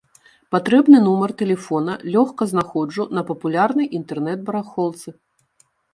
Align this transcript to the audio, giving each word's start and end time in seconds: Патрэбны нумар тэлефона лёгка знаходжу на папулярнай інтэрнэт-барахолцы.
Патрэбны 0.53 1.01
нумар 1.07 1.33
тэлефона 1.41 1.93
лёгка 2.15 2.43
знаходжу 2.53 3.03
на 3.19 3.25
папулярнай 3.29 3.87
інтэрнэт-барахолцы. 4.01 5.09